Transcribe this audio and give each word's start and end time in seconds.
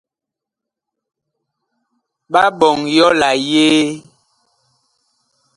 Ɓa 2.31 2.41
ɓɔŋ 2.59 2.77
yɔ 2.95 3.07
la 3.19 3.29
yee? 3.49 3.81